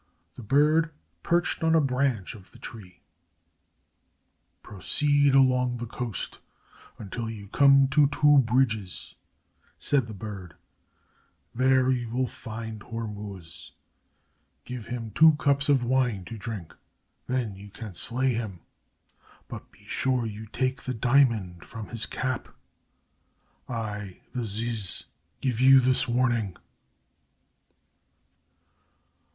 [0.33, 0.89] The bird
[1.21, 3.01] perched on a branch of the tree.
[4.63, 6.39] "Proceed along the coast
[6.97, 9.13] until you come to two bridges,"
[9.77, 10.55] said the bird.
[11.53, 13.73] "There you will find Hormuz.
[14.65, 16.75] Give him two cups of wine to drink,
[17.27, 18.61] then you can slay him.
[19.47, 22.47] But be sure you take the diamond from his cap.
[23.69, 25.03] I, the ziz,
[25.41, 26.57] give you this warning."